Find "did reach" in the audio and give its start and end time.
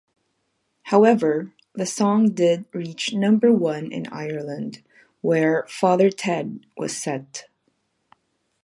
2.31-3.13